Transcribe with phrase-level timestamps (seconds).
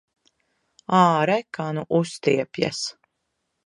[1.01, 2.85] Āre, kā nu uztiepjas!